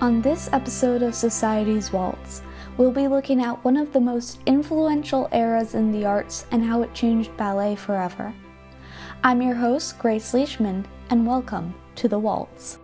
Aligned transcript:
On 0.00 0.22
this 0.22 0.48
episode 0.54 1.02
of 1.02 1.14
Society's 1.14 1.92
Waltz, 1.92 2.40
we'll 2.78 2.90
be 2.90 3.06
looking 3.06 3.42
at 3.42 3.62
one 3.62 3.76
of 3.76 3.92
the 3.92 4.00
most 4.00 4.38
influential 4.46 5.28
eras 5.30 5.74
in 5.74 5.92
the 5.92 6.06
arts 6.06 6.46
and 6.52 6.64
how 6.64 6.80
it 6.80 6.94
changed 6.94 7.36
ballet 7.36 7.76
forever. 7.76 8.32
I'm 9.22 9.42
your 9.42 9.54
host, 9.54 9.98
Grace 9.98 10.32
Leishman, 10.32 10.86
and 11.10 11.26
welcome 11.26 11.74
to 11.96 12.08
The 12.08 12.18
Waltz. 12.18 12.78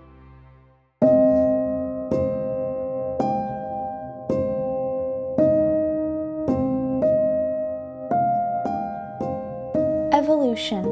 Evolution. 10.13 10.85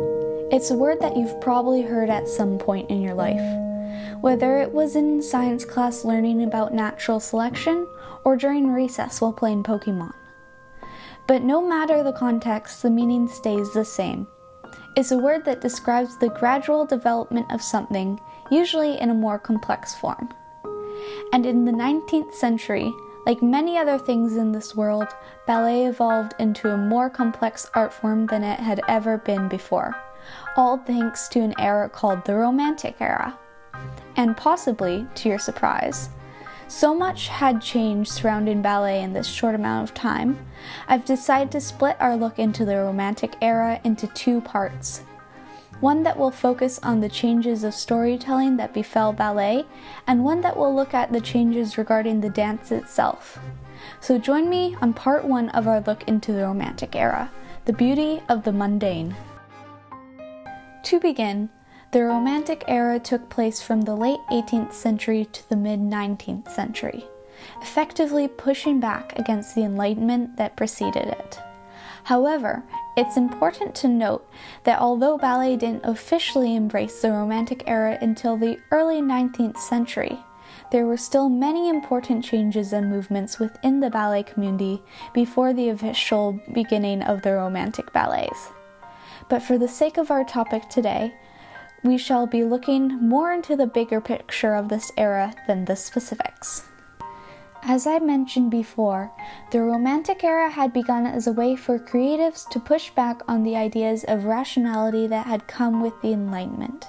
It's 0.51 0.71
a 0.71 0.75
word 0.75 1.03
that 1.03 1.19
you've 1.19 1.39
probably 1.43 1.83
heard 1.83 2.09
at 2.09 2.29
some 2.29 2.57
point 2.57 2.89
in 2.89 3.03
your 3.03 3.13
life 3.13 3.64
whether 4.25 4.57
it 4.57 4.73
was 4.73 4.97
in 4.97 5.21
science 5.21 5.67
class 5.67 6.03
learning 6.03 6.43
about 6.43 6.73
natural 6.73 7.21
selection 7.21 7.87
or 8.25 8.39
during 8.39 8.73
recess 8.73 9.21
while 9.21 9.35
playing 9.35 9.63
Pokemon. 9.63 10.15
But 11.27 11.43
no 11.43 11.61
matter 11.61 12.03
the 12.03 12.15
context, 12.15 12.81
the 12.81 12.89
meaning 12.89 13.29
stays 13.29 13.75
the 13.75 13.85
same. 13.85 14.27
It's 14.97 15.11
a 15.11 15.19
word 15.19 15.45
that 15.45 15.61
describes 15.61 16.17
the 16.17 16.31
gradual 16.31 16.87
development 16.87 17.53
of 17.53 17.61
something, 17.61 18.19
usually 18.51 18.99
in 18.99 19.11
a 19.11 19.15
more 19.15 19.39
complex 19.39 19.95
form. 19.95 20.31
And 21.35 21.45
in 21.45 21.67
the 21.67 21.73
19th 21.73 22.33
century, 22.33 22.91
like 23.27 23.43
many 23.43 23.77
other 23.77 23.99
things 23.99 24.39
in 24.39 24.53
this 24.53 24.75
world, 24.75 25.09
ballet 25.47 25.85
evolved 25.85 26.33
into 26.39 26.71
a 26.71 26.79
more 26.79 27.11
complex 27.11 27.71
art 27.75 27.93
form 27.93 28.25
than 28.29 28.43
it 28.43 28.59
had 28.59 28.81
ever 28.89 29.19
been 29.19 29.51
before, 29.51 29.95
all 30.57 30.79
thanks 30.79 31.29
to 31.29 31.41
an 31.41 31.53
era 31.59 31.91
called 31.91 32.25
the 32.25 32.35
Romantic 32.35 32.97
era 33.01 33.39
and 34.17 34.37
possibly 34.37 35.07
to 35.17 35.29
your 35.29 35.39
surprise. 35.39 36.09
So 36.67 36.95
much 36.95 37.29
had 37.29 37.61
changed 37.61 38.11
surrounding 38.11 38.63
ballet 38.63 39.03
in 39.03 39.13
this 39.13 39.27
short 39.27 39.55
amount 39.55 39.89
of 39.89 39.95
time, 39.95 40.39
I've 40.89 41.05
decided 41.05 41.53
to 41.53 41.61
split 41.61 41.97
our 42.01 42.17
look 42.17 42.39
into 42.39 42.65
the 42.65 42.77
Romantic 42.77 43.35
era 43.43 43.81
into 43.85 44.07
two 44.09 44.41
parts. 44.41 45.03
One 45.81 46.03
that 46.05 46.17
will 46.17 46.31
focus 46.31 46.81
on 46.83 47.01
the 47.01 47.09
changes 47.09 47.65
of 47.65 47.75
storytelling 47.75 48.57
that 48.57 48.73
befell 48.73 49.13
ballet, 49.13 49.67
and 50.07 50.25
one 50.25 50.41
that 50.41 50.57
will 50.57 50.75
look 50.75 50.95
at 50.95 51.13
the 51.13 51.21
changes 51.21 51.77
regarding 51.77 52.21
the 52.21 52.31
dance 52.31 52.73
itself. 52.73 53.39
So 54.01 54.19
join 54.19 54.49
me 54.49 54.77
on 54.81 54.95
part 54.95 55.25
one 55.25 55.51
of 55.51 55.69
our 55.69 55.81
look 55.81 56.09
into 56.09 56.33
the 56.33 56.47
Romantic 56.47 56.97
era 56.97 57.31
the 57.67 57.73
beauty 57.73 58.23
of 58.29 58.45
the 58.45 58.53
mundane. 58.53 59.17
To 60.83 61.01
begin, 61.01 61.49
the 61.95 62.03
Romantic 62.03 62.65
era 62.67 62.99
took 62.99 63.29
place 63.29 63.63
from 63.63 63.83
the 63.83 63.95
late 63.95 64.19
18th 64.33 64.73
century 64.73 65.27
to 65.27 65.49
the 65.49 65.55
mid 65.55 65.79
19th 65.79 66.51
century, 66.51 67.05
effectively 67.63 68.27
pushing 68.27 68.81
back 68.81 69.17
against 69.17 69.55
the 69.55 69.63
Enlightenment 69.63 70.37
that 70.37 70.57
preceded 70.57 71.07
it. 71.07 71.39
However, 72.03 72.65
it's 72.97 73.17
important 73.17 73.77
to 73.77 73.87
note 73.87 74.29
that 74.65 74.81
although 74.81 75.17
ballet 75.17 75.57
didn't 75.57 75.85
officially 75.85 76.57
embrace 76.57 77.01
the 77.01 77.13
Romantic 77.13 77.63
era 77.69 77.97
until 78.01 78.37
the 78.37 78.59
early 78.73 79.01
19th 79.01 79.59
century, 79.59 80.19
there 80.73 80.87
were 80.87 80.97
still 80.97 81.29
many 81.29 81.69
important 81.69 82.25
changes 82.25 82.73
and 82.73 82.91
movements 82.91 83.39
within 83.39 83.79
the 83.79 83.89
ballet 83.89 84.25
community 84.25 84.83
before 85.13 85.55
the 85.55 85.69
official 85.69 86.41
beginning 86.53 87.03
of 87.03 87.23
the 87.23 87.35
Romantic 87.35 87.93
ballets. 87.93 88.51
But 89.29 89.45
for 89.45 89.59
the 89.59 89.69
sake 89.69 89.97
of 89.97 90.11
our 90.11 90.25
topic 90.25 90.69
today, 90.69 91.15
we 91.85 91.99
shall 91.99 92.27
be 92.27 92.43
looking 92.43 92.89
more 93.07 93.31
into 93.33 93.55
the 93.55 93.67
bigger 93.67 94.01
picture 94.01 94.55
of 94.55 94.69
this 94.69 94.91
era 94.97 95.35
than 95.47 95.67
the 95.67 95.77
specifics. 95.77 96.63
As 97.63 97.87
I 97.87 97.99
mentioned 97.99 98.51
before, 98.51 99.13
the 99.51 99.63
Romantic 99.63 100.25
era 100.25 100.51
had 100.51 100.73
begun 100.73 101.07
as 101.07 101.27
a 101.27 101.33
way 101.33 101.57
for 101.57 101.79
creatives 101.79 102.49
to 102.51 102.61
push 102.61 102.91
back 102.91 103.23
on 103.29 103.43
the 103.43 103.57
ideas 103.57 104.05
of 104.05 104.25
rationality 104.25 105.07
that 105.07 105.27
had 105.27 105.47
come 105.47 105.81
with 105.81 105.95
the 106.03 106.13
Enlightenment, 106.13 106.89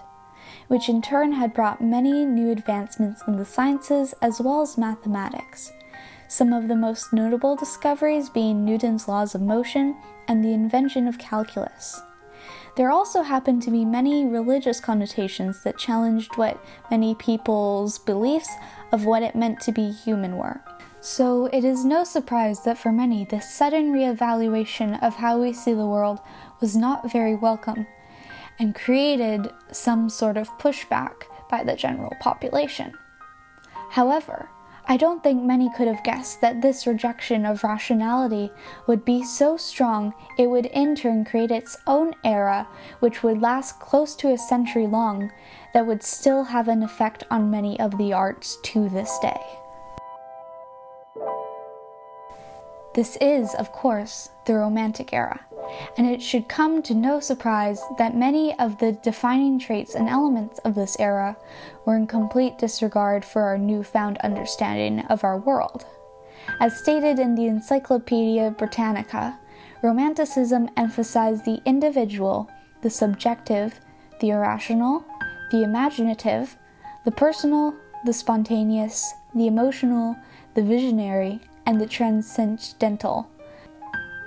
which 0.68 0.90
in 0.90 1.02
turn 1.02 1.32
had 1.32 1.54
brought 1.54 1.82
many 1.82 2.26
new 2.26 2.52
advancements 2.52 3.22
in 3.28 3.38
the 3.38 3.46
sciences 3.46 4.14
as 4.22 4.42
well 4.42 4.62
as 4.62 4.78
mathematics. 4.78 5.72
Some 6.28 6.52
of 6.52 6.68
the 6.68 6.76
most 6.76 7.14
notable 7.14 7.56
discoveries 7.56 8.30
being 8.30 8.66
Newton's 8.66 9.08
laws 9.08 9.36
of 9.36 9.42
motion 9.42 9.96
and 10.28 10.44
the 10.44 10.54
invention 10.54 11.08
of 11.08 11.18
calculus. 11.18 12.02
There 12.76 12.92
also 12.92 13.22
happened 13.22 13.62
to 13.64 13.72
be 13.72 13.86
many 13.86 14.26
religious 14.26 14.80
connotations 14.80 15.64
that 15.64 15.78
challenged 15.78 16.36
what 16.36 16.64
many 16.92 17.16
people's 17.16 18.00
beliefs 18.00 18.50
of 18.92 19.06
what 19.06 19.24
it 19.24 19.36
meant 19.36 19.62
to 19.62 19.72
be 19.72 19.92
human 19.92 20.38
were. 20.38 20.62
So 21.00 21.46
it 21.54 21.64
is 21.64 21.86
no 21.86 22.04
surprise 22.04 22.64
that 22.64 22.78
for 22.78 22.92
many, 22.92 23.26
this 23.26 23.54
sudden 23.54 23.94
reevaluation 23.94 25.02
of 25.04 25.16
how 25.16 25.40
we 25.40 25.54
see 25.54 25.74
the 25.74 25.86
world 25.86 26.20
was 26.60 26.76
not 26.76 27.12
very 27.12 27.36
welcome 27.36 27.86
and 28.60 28.74
created 28.74 29.52
some 29.72 30.10
sort 30.10 30.36
of 30.36 30.50
pushback 30.58 31.24
by 31.50 31.64
the 31.64 31.76
general 31.76 32.14
population. 32.20 32.94
However, 33.92 34.50
I 34.88 34.98
don't 34.98 35.24
think 35.24 35.42
many 35.42 35.72
could 35.76 35.88
have 35.88 36.04
guessed 36.04 36.42
that 36.42 36.62
this 36.62 36.86
rejection 36.86 37.44
of 37.44 37.64
rationality 37.64 38.52
would 38.86 39.04
be 39.04 39.24
so 39.24 39.58
strong 39.58 40.14
it 40.38 40.48
would 40.48 40.68
in 40.68 40.96
turn 40.96 41.26
create 41.26 41.50
its 41.50 41.76
own 41.88 42.14
era, 42.24 42.68
which 43.00 43.24
would 43.24 43.42
last 43.42 43.80
close 43.80 44.16
to 44.18 44.32
a 44.32 44.38
century 44.38 44.86
long, 44.86 45.32
that 45.74 45.88
would 45.88 46.04
still 46.04 46.44
have 46.44 46.68
an 46.68 46.84
effect 46.84 47.24
on 47.32 47.50
many 47.50 47.80
of 47.80 47.98
the 47.98 48.14
arts 48.14 48.58
to 48.64 48.88
this 48.90 49.18
day. 49.20 49.42
This 52.94 53.18
is, 53.20 53.56
of 53.56 53.72
course, 53.72 54.30
the 54.46 54.54
Romantic 54.54 55.12
era 55.14 55.46
and 55.98 56.08
it 56.08 56.22
should 56.22 56.48
come 56.48 56.82
to 56.82 56.94
no 56.94 57.20
surprise 57.20 57.82
that 57.98 58.16
many 58.16 58.58
of 58.60 58.80
the 58.80 58.92
defining 58.92 59.60
traits 59.60 59.96
and 59.96 60.10
elements 60.10 60.60
of 60.60 60.76
this 60.76 60.98
era 61.00 61.38
were 61.86 61.96
in 61.96 62.08
complete 62.08 62.58
disregard 62.58 63.24
for 63.24 63.44
our 63.44 63.58
newfound 63.58 64.18
understanding 64.20 65.00
of 65.08 65.24
our 65.24 65.38
world. 65.38 65.86
As 66.60 66.80
stated 66.80 67.20
in 67.20 67.36
the 67.36 67.48
Encyclopedia 67.48 68.52
Britannica, 68.52 69.40
Romanticism 69.82 70.70
emphasized 70.78 71.46
the 71.46 71.62
individual, 71.66 72.50
the 72.82 72.90
subjective, 72.90 73.80
the 74.20 74.30
irrational, 74.30 75.06
the 75.52 75.64
imaginative, 75.64 76.58
the 77.04 77.12
personal, 77.12 77.76
the 78.06 78.14
spontaneous, 78.14 79.14
the 79.34 79.48
emotional, 79.48 80.16
the 80.54 80.64
visionary, 80.64 81.40
and 81.66 81.80
the 81.80 81.88
transcendental 81.88 83.30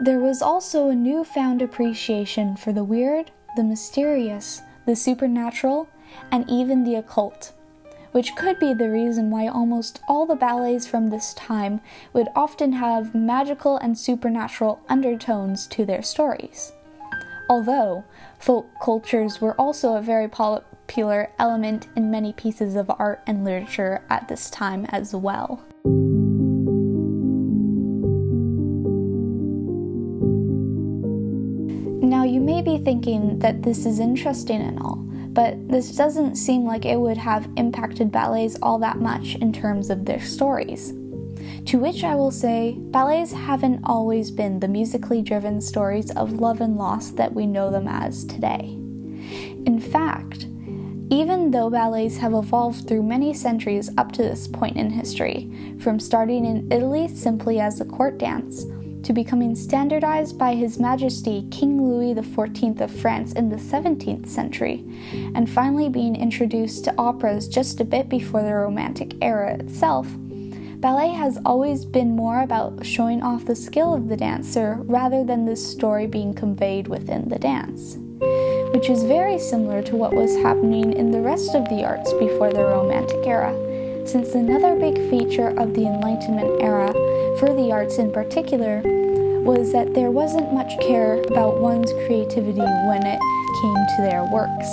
there 0.00 0.20
was 0.20 0.42
also 0.42 0.88
a 0.88 0.94
newfound 0.94 1.60
appreciation 1.60 2.56
for 2.56 2.72
the 2.72 2.84
weird, 2.84 3.30
the 3.56 3.64
mysterious, 3.64 4.62
the 4.86 4.94
supernatural, 4.94 5.88
and 6.30 6.48
even 6.48 6.84
the 6.84 6.94
occult, 6.94 7.52
which 8.12 8.36
could 8.36 8.58
be 8.60 8.72
the 8.72 8.88
reason 8.88 9.30
why 9.30 9.48
almost 9.48 10.00
all 10.08 10.24
the 10.24 10.36
ballets 10.36 10.86
from 10.86 11.10
this 11.10 11.34
time 11.34 11.80
would 12.12 12.28
often 12.36 12.72
have 12.72 13.14
magical 13.14 13.76
and 13.78 13.98
supernatural 13.98 14.80
undertones 14.88 15.66
to 15.66 15.84
their 15.84 16.02
stories. 16.02 16.72
Although 17.50 18.04
folk 18.38 18.68
cultures 18.80 19.40
were 19.40 19.54
also 19.60 19.96
a 19.96 20.02
very 20.02 20.28
popular 20.28 21.30
element 21.38 21.88
in 21.96 22.10
many 22.10 22.32
pieces 22.32 22.76
of 22.76 22.90
art 22.98 23.20
and 23.26 23.44
literature 23.44 24.02
at 24.10 24.28
this 24.28 24.48
time 24.48 24.84
as 24.86 25.14
well. 25.14 25.62
Thinking 32.78 33.38
that 33.40 33.62
this 33.62 33.86
is 33.86 34.00
interesting 34.00 34.60
and 34.60 34.78
all, 34.80 34.96
but 34.96 35.68
this 35.68 35.94
doesn't 35.96 36.36
seem 36.36 36.64
like 36.64 36.84
it 36.84 36.98
would 36.98 37.16
have 37.16 37.48
impacted 37.56 38.10
ballets 38.10 38.56
all 38.62 38.78
that 38.78 38.98
much 38.98 39.34
in 39.36 39.52
terms 39.52 39.90
of 39.90 40.04
their 40.04 40.20
stories. 40.20 40.92
To 41.66 41.78
which 41.78 42.02
I 42.02 42.14
will 42.14 42.30
say, 42.30 42.72
ballets 42.78 43.32
haven't 43.32 43.82
always 43.84 44.30
been 44.30 44.60
the 44.60 44.68
musically 44.68 45.20
driven 45.20 45.60
stories 45.60 46.10
of 46.12 46.32
love 46.32 46.60
and 46.60 46.76
loss 46.76 47.10
that 47.10 47.34
we 47.34 47.46
know 47.46 47.70
them 47.70 47.86
as 47.86 48.24
today. 48.24 48.74
In 49.66 49.78
fact, 49.78 50.46
even 51.10 51.50
though 51.50 51.70
ballets 51.70 52.16
have 52.18 52.34
evolved 52.34 52.86
through 52.86 53.02
many 53.02 53.32
centuries 53.32 53.90
up 53.96 54.12
to 54.12 54.22
this 54.22 54.46
point 54.46 54.76
in 54.76 54.90
history, 54.90 55.50
from 55.80 56.00
starting 56.00 56.44
in 56.44 56.70
Italy 56.70 57.08
simply 57.08 57.60
as 57.60 57.80
a 57.80 57.84
court 57.84 58.18
dance, 58.18 58.64
to 59.08 59.14
becoming 59.14 59.56
standardized 59.56 60.36
by 60.36 60.54
His 60.54 60.78
Majesty 60.78 61.46
King 61.50 61.82
Louis 61.82 62.14
XIV 62.14 62.78
of 62.82 62.90
France 62.90 63.32
in 63.32 63.48
the 63.48 63.56
17th 63.56 64.28
century, 64.28 64.84
and 65.34 65.48
finally 65.48 65.88
being 65.88 66.14
introduced 66.14 66.84
to 66.84 66.94
operas 66.98 67.48
just 67.48 67.80
a 67.80 67.86
bit 67.86 68.10
before 68.10 68.42
the 68.42 68.52
Romantic 68.52 69.14
era 69.22 69.54
itself, 69.54 70.06
ballet 70.80 71.08
has 71.08 71.38
always 71.46 71.86
been 71.86 72.14
more 72.14 72.42
about 72.42 72.84
showing 72.84 73.22
off 73.22 73.46
the 73.46 73.56
skill 73.56 73.94
of 73.94 74.10
the 74.10 74.16
dancer 74.18 74.76
rather 74.82 75.24
than 75.24 75.46
the 75.46 75.56
story 75.56 76.06
being 76.06 76.34
conveyed 76.34 76.86
within 76.86 77.30
the 77.30 77.38
dance. 77.38 77.96
Which 78.74 78.90
is 78.90 79.04
very 79.04 79.38
similar 79.38 79.80
to 79.84 79.96
what 79.96 80.12
was 80.12 80.36
happening 80.36 80.92
in 80.92 81.12
the 81.12 81.22
rest 81.22 81.54
of 81.54 81.66
the 81.70 81.82
arts 81.82 82.12
before 82.12 82.52
the 82.52 82.66
Romantic 82.66 83.26
era 83.26 83.54
since 84.08 84.34
another 84.34 84.74
big 84.74 84.96
feature 85.10 85.48
of 85.58 85.74
the 85.74 85.84
Enlightenment 85.84 86.62
era, 86.62 86.90
for 87.38 87.54
the 87.54 87.70
arts 87.70 87.98
in 87.98 88.10
particular, 88.10 88.82
was 89.42 89.72
that 89.72 89.94
there 89.94 90.10
wasn't 90.10 90.52
much 90.52 90.76
care 90.80 91.22
about 91.22 91.60
one's 91.60 91.92
creativity 92.06 92.58
when 92.58 93.06
it 93.06 93.20
came 93.62 93.86
to 93.96 94.02
their 94.02 94.24
works. 94.24 94.72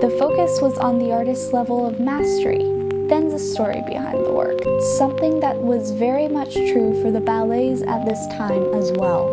The 0.00 0.16
focus 0.18 0.60
was 0.62 0.78
on 0.78 0.98
the 0.98 1.12
artist's 1.12 1.52
level 1.52 1.86
of 1.86 2.00
mastery, 2.00 2.64
then 3.08 3.28
the 3.28 3.38
story 3.38 3.82
behind 3.86 4.24
the 4.24 4.32
work, 4.32 4.58
something 4.96 5.40
that 5.40 5.56
was 5.56 5.90
very 5.90 6.26
much 6.26 6.54
true 6.54 7.00
for 7.02 7.10
the 7.10 7.20
ballets 7.20 7.82
at 7.82 8.06
this 8.06 8.26
time 8.28 8.72
as 8.72 8.92
well. 8.92 9.28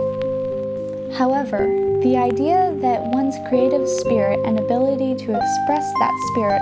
However, 1.13 1.86
the 2.01 2.15
idea 2.15 2.75
that 2.79 3.01
one's 3.01 3.35
creative 3.49 3.87
spirit 3.87 4.39
and 4.45 4.59
ability 4.59 5.15
to 5.15 5.35
express 5.35 5.91
that 5.99 6.13
spirit 6.31 6.61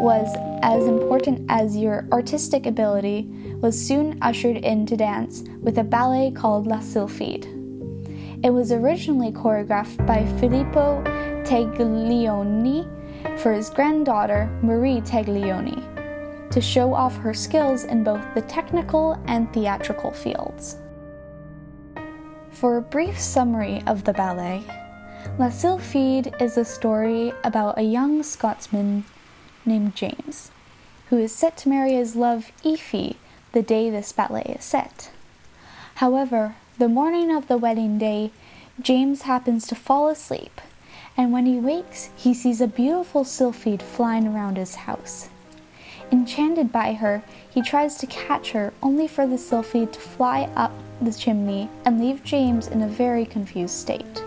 was 0.00 0.26
as 0.62 0.86
important 0.86 1.44
as 1.48 1.76
your 1.76 2.06
artistic 2.10 2.66
ability 2.66 3.28
was 3.60 3.80
soon 3.80 4.18
ushered 4.22 4.56
into 4.56 4.96
dance 4.96 5.44
with 5.60 5.78
a 5.78 5.84
ballet 5.84 6.32
called 6.32 6.66
La 6.66 6.78
Sylphide. 6.78 7.46
It 8.44 8.50
was 8.50 8.72
originally 8.72 9.30
choreographed 9.30 10.04
by 10.04 10.26
Filippo 10.40 11.00
Taglioni 11.44 12.88
for 13.38 13.52
his 13.52 13.70
granddaughter 13.70 14.50
Marie 14.62 15.00
Taglioni 15.00 16.50
to 16.50 16.60
show 16.60 16.92
off 16.92 17.16
her 17.18 17.32
skills 17.32 17.84
in 17.84 18.02
both 18.02 18.22
the 18.34 18.42
technical 18.42 19.12
and 19.26 19.52
theatrical 19.52 20.10
fields. 20.10 20.76
For 22.52 22.76
a 22.76 22.82
brief 22.82 23.18
summary 23.18 23.82
of 23.86 24.04
the 24.04 24.12
ballet, 24.12 24.62
La 25.38 25.48
Sylphide 25.48 26.40
is 26.40 26.56
a 26.56 26.64
story 26.64 27.32
about 27.42 27.78
a 27.78 27.82
young 27.82 28.22
Scotsman 28.22 29.04
named 29.64 29.96
James, 29.96 30.50
who 31.08 31.16
is 31.16 31.34
set 31.34 31.56
to 31.58 31.68
marry 31.68 31.94
his 31.94 32.14
love 32.14 32.52
Effie 32.64 33.16
the 33.52 33.62
day 33.62 33.90
this 33.90 34.12
ballet 34.12 34.54
is 34.58 34.64
set. 34.64 35.10
However, 35.96 36.54
the 36.78 36.88
morning 36.88 37.34
of 37.34 37.48
the 37.48 37.56
wedding 37.56 37.98
day, 37.98 38.30
James 38.80 39.22
happens 39.22 39.66
to 39.66 39.74
fall 39.74 40.08
asleep, 40.08 40.60
and 41.16 41.32
when 41.32 41.46
he 41.46 41.58
wakes, 41.58 42.10
he 42.16 42.34
sees 42.34 42.60
a 42.60 42.66
beautiful 42.66 43.24
sylphide 43.24 43.82
flying 43.82 44.26
around 44.26 44.56
his 44.56 44.74
house. 44.74 45.30
Enchanted 46.12 46.70
by 46.70 46.92
her, 46.92 47.22
he 47.48 47.62
tries 47.62 47.96
to 47.96 48.06
catch 48.06 48.52
her, 48.52 48.74
only 48.82 49.08
for 49.08 49.26
the 49.26 49.38
sylphide 49.38 49.92
to 49.92 49.98
fly 49.98 50.42
up 50.54 50.70
the 51.00 51.10
chimney 51.10 51.70
and 51.86 51.98
leave 51.98 52.22
James 52.22 52.68
in 52.68 52.82
a 52.82 52.86
very 52.86 53.24
confused 53.24 53.74
state. 53.74 54.22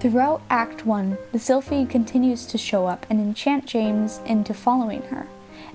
Throughout 0.00 0.40
Act 0.48 0.86
1, 0.86 1.18
the 1.32 1.38
sylphide 1.38 1.90
continues 1.90 2.46
to 2.46 2.56
show 2.56 2.86
up 2.86 3.04
and 3.10 3.20
enchant 3.20 3.66
James 3.66 4.20
into 4.24 4.54
following 4.54 5.02
her, 5.02 5.26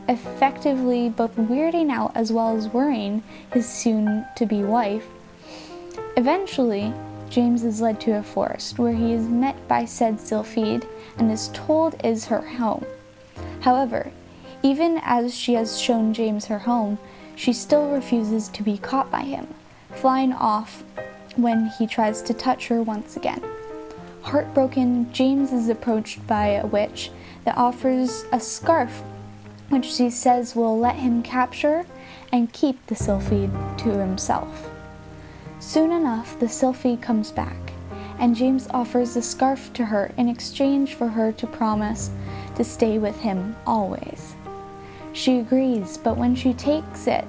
effectively 0.09 1.09
both 1.09 1.35
weirding 1.35 1.91
out 1.91 2.11
as 2.15 2.31
well 2.31 2.57
as 2.57 2.67
worrying 2.69 3.21
his 3.51 3.69
soon 3.69 4.25
to 4.35 4.47
be 4.47 4.63
wife. 4.63 5.05
Eventually, 6.17 6.91
James 7.29 7.63
is 7.63 7.81
led 7.81 8.01
to 8.01 8.17
a 8.17 8.23
forest 8.23 8.79
where 8.79 8.93
he 8.93 9.13
is 9.13 9.27
met 9.27 9.67
by 9.67 9.85
said 9.85 10.17
sylphide 10.17 10.87
and 11.19 11.31
is 11.31 11.49
told 11.49 12.03
is 12.03 12.25
her 12.25 12.41
home. 12.41 12.85
However, 13.61 14.11
even 14.63 14.99
as 15.03 15.35
she 15.35 15.53
has 15.55 15.79
shown 15.79 16.13
James 16.13 16.45
her 16.45 16.59
home, 16.59 16.97
she 17.35 17.51
still 17.51 17.91
refuses 17.91 18.47
to 18.47 18.63
be 18.63 18.77
caught 18.77 19.11
by 19.11 19.21
him, 19.21 19.53
flying 19.91 20.31
off 20.31 20.83
when 21.35 21.69
he 21.77 21.85
tries 21.85 22.21
to 22.21 22.33
touch 22.33 22.69
her 22.69 22.81
once 22.81 23.17
again. 23.17 23.43
Heartbroken, 24.21 25.11
James 25.11 25.51
is 25.51 25.67
approached 25.67 26.25
by 26.25 26.47
a 26.47 26.65
witch 26.65 27.11
that 27.43 27.57
offers 27.57 28.23
a 28.31 28.39
scarf, 28.39 29.03
which 29.67 29.85
she 29.85 30.09
says 30.09 30.55
will 30.55 30.79
let 30.79 30.95
him 30.95 31.21
capture 31.21 31.85
and 32.31 32.53
keep 32.53 32.85
the 32.87 32.95
sylphide 32.95 33.77
to 33.79 33.89
himself. 33.89 34.69
Soon 35.59 35.91
enough, 35.91 36.39
the 36.39 36.45
sylphide 36.45 37.01
comes 37.01 37.31
back, 37.31 37.73
and 38.17 38.35
James 38.35 38.67
offers 38.73 39.13
the 39.13 39.21
scarf 39.21 39.73
to 39.73 39.85
her 39.85 40.13
in 40.15 40.29
exchange 40.29 40.93
for 40.93 41.09
her 41.09 41.33
to 41.33 41.47
promise 41.47 42.11
to 42.55 42.63
stay 42.63 42.97
with 42.97 43.19
him 43.19 43.55
always. 43.67 44.35
She 45.13 45.37
agrees, 45.37 45.97
but 45.97 46.17
when 46.17 46.35
she 46.35 46.53
takes 46.53 47.07
it, 47.07 47.25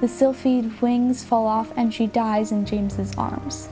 the 0.00 0.08
sylphid 0.08 0.80
wings 0.82 1.24
fall 1.24 1.46
off 1.46 1.72
and 1.76 1.92
she 1.92 2.06
dies 2.06 2.52
in 2.52 2.66
James's 2.66 3.14
arms. 3.16 3.68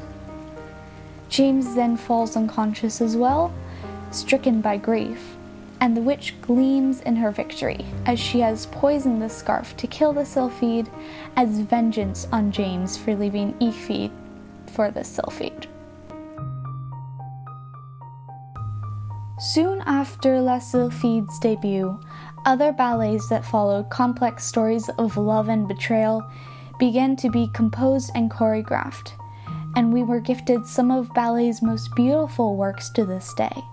James 1.29 1.75
then 1.75 1.97
falls 1.97 2.37
unconscious 2.37 3.01
as 3.01 3.17
well, 3.17 3.53
stricken 4.11 4.61
by 4.61 4.77
grief, 4.77 5.37
and 5.81 5.97
the 5.97 6.01
witch 6.01 6.35
gleams 6.41 7.01
in 7.03 7.17
her 7.17 7.31
victory 7.31 7.85
as 8.07 8.19
she 8.19 8.41
has 8.41 8.67
poisoned 8.67 9.23
the 9.23 9.29
scarf 9.29 9.77
to 9.77 9.87
kill 9.87 10.13
the 10.13 10.25
sylphid 10.25 10.89
as 11.37 11.61
vengeance 11.61 12.27
on 12.33 12.51
James 12.51 12.97
for 12.97 13.15
leaving 13.15 13.55
Effie 13.61 14.11
for 14.67 14.91
the 14.91 15.01
sylphide. 15.01 15.67
Soon 19.41 19.81
after 19.87 20.39
La 20.39 20.59
Sylphide's 20.59 21.39
debut, 21.39 21.99
other 22.45 22.73
ballets 22.73 23.31
that 23.31 23.43
followed 23.43 23.89
complex 23.89 24.45
stories 24.45 24.91
of 24.99 25.17
love 25.17 25.49
and 25.49 25.67
betrayal 25.67 26.23
began 26.79 27.17
to 27.17 27.31
be 27.31 27.49
composed 27.55 28.11
and 28.15 28.31
choreographed, 28.31 29.13
and 29.77 29.95
we 29.95 30.03
were 30.03 30.21
gifted 30.21 30.67
some 30.67 30.91
of 30.91 31.15
ballet's 31.15 31.63
most 31.63 31.95
beautiful 31.95 32.55
works 32.55 32.91
to 32.91 33.07
this 33.07 33.33
day. 33.33 33.65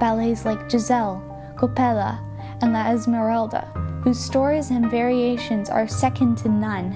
Ballets 0.00 0.46
like 0.46 0.70
Giselle, 0.70 1.22
Coppelia, 1.58 2.18
and 2.62 2.72
La 2.72 2.90
Esmeralda, 2.90 3.70
whose 4.02 4.18
stories 4.18 4.70
and 4.70 4.90
variations 4.90 5.68
are 5.68 5.86
second 5.86 6.38
to 6.38 6.48
none, 6.48 6.94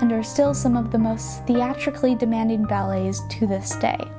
and 0.00 0.10
are 0.10 0.24
still 0.24 0.52
some 0.52 0.76
of 0.76 0.90
the 0.90 0.98
most 0.98 1.46
theatrically 1.46 2.16
demanding 2.16 2.64
ballets 2.64 3.20
to 3.28 3.46
this 3.46 3.76
day. 3.76 4.09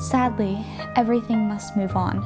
Sadly, 0.00 0.64
everything 0.96 1.46
must 1.46 1.76
move 1.76 1.94
on, 1.94 2.24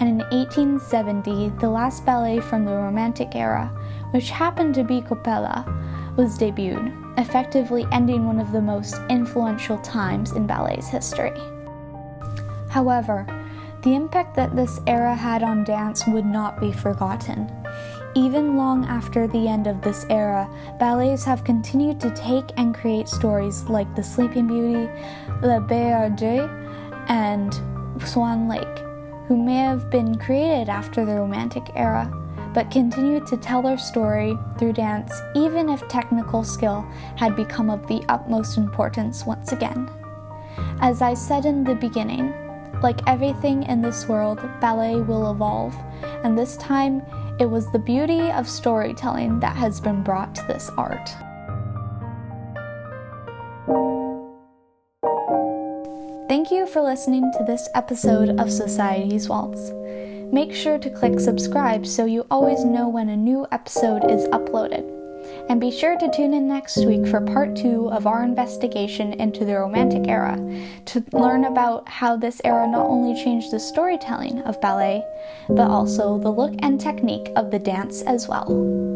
and 0.00 0.08
in 0.08 0.18
1870, 0.30 1.50
the 1.60 1.70
last 1.70 2.04
ballet 2.04 2.40
from 2.40 2.64
the 2.64 2.72
Romantic 2.72 3.36
era, 3.36 3.68
which 4.10 4.30
happened 4.30 4.74
to 4.74 4.82
be 4.82 5.00
Coppelia, 5.00 5.64
was 6.16 6.36
debuted, 6.36 6.92
effectively 7.18 7.86
ending 7.92 8.26
one 8.26 8.40
of 8.40 8.50
the 8.50 8.60
most 8.60 8.96
influential 9.08 9.78
times 9.78 10.32
in 10.32 10.48
ballet's 10.48 10.88
history. 10.88 11.32
However, 12.68 13.24
the 13.82 13.94
impact 13.94 14.34
that 14.36 14.56
this 14.56 14.80
era 14.86 15.14
had 15.14 15.42
on 15.42 15.64
dance 15.64 16.06
would 16.08 16.26
not 16.26 16.60
be 16.60 16.72
forgotten. 16.72 17.50
Even 18.14 18.56
long 18.56 18.84
after 18.84 19.26
the 19.26 19.48
end 19.48 19.66
of 19.66 19.80
this 19.80 20.04
era, 20.10 20.48
ballets 20.78 21.24
have 21.24 21.44
continued 21.44 21.98
to 22.00 22.14
take 22.14 22.44
and 22.56 22.74
create 22.74 23.08
stories 23.08 23.64
like 23.64 23.94
The 23.94 24.02
Sleeping 24.02 24.48
Beauty, 24.48 24.90
La 25.40 25.60
Bayadère, 25.60 26.61
and 27.08 27.54
Swan 28.06 28.48
Lake, 28.48 28.78
who 29.26 29.36
may 29.36 29.56
have 29.56 29.90
been 29.90 30.18
created 30.18 30.68
after 30.68 31.04
the 31.04 31.14
Romantic 31.14 31.64
era, 31.74 32.10
but 32.54 32.70
continued 32.70 33.26
to 33.26 33.36
tell 33.36 33.62
their 33.62 33.78
story 33.78 34.36
through 34.58 34.74
dance 34.74 35.12
even 35.34 35.68
if 35.68 35.86
technical 35.88 36.44
skill 36.44 36.82
had 37.16 37.34
become 37.36 37.70
of 37.70 37.86
the 37.86 38.04
utmost 38.08 38.58
importance 38.58 39.24
once 39.24 39.52
again. 39.52 39.88
As 40.80 41.00
I 41.00 41.14
said 41.14 41.46
in 41.46 41.64
the 41.64 41.74
beginning, 41.74 42.34
like 42.82 43.00
everything 43.06 43.62
in 43.64 43.80
this 43.80 44.08
world, 44.08 44.40
ballet 44.60 44.96
will 44.96 45.30
evolve, 45.30 45.74
and 46.24 46.36
this 46.36 46.56
time 46.56 47.02
it 47.38 47.46
was 47.46 47.70
the 47.70 47.78
beauty 47.78 48.30
of 48.30 48.48
storytelling 48.48 49.40
that 49.40 49.56
has 49.56 49.80
been 49.80 50.02
brought 50.02 50.34
to 50.34 50.46
this 50.46 50.70
art. 50.76 51.10
Thank 56.32 56.50
you 56.50 56.66
for 56.66 56.80
listening 56.80 57.30
to 57.32 57.44
this 57.44 57.68
episode 57.74 58.40
of 58.40 58.50
Society's 58.50 59.28
Waltz. 59.28 59.70
Make 60.32 60.54
sure 60.54 60.78
to 60.78 60.88
click 60.88 61.20
subscribe 61.20 61.86
so 61.86 62.06
you 62.06 62.26
always 62.30 62.64
know 62.64 62.88
when 62.88 63.10
a 63.10 63.16
new 63.18 63.46
episode 63.52 64.10
is 64.10 64.24
uploaded. 64.28 64.80
And 65.50 65.60
be 65.60 65.70
sure 65.70 65.98
to 65.98 66.10
tune 66.10 66.32
in 66.32 66.48
next 66.48 66.86
week 66.86 67.06
for 67.06 67.20
part 67.20 67.54
two 67.54 67.90
of 67.90 68.06
our 68.06 68.24
investigation 68.24 69.12
into 69.20 69.44
the 69.44 69.58
Romantic 69.58 70.08
era 70.08 70.38
to 70.86 71.04
learn 71.12 71.44
about 71.44 71.86
how 71.86 72.16
this 72.16 72.40
era 72.46 72.66
not 72.66 72.86
only 72.86 73.22
changed 73.22 73.50
the 73.50 73.60
storytelling 73.60 74.40
of 74.44 74.58
ballet, 74.62 75.04
but 75.50 75.68
also 75.68 76.16
the 76.18 76.32
look 76.32 76.54
and 76.60 76.80
technique 76.80 77.30
of 77.36 77.50
the 77.50 77.58
dance 77.58 78.00
as 78.00 78.26
well. 78.26 78.91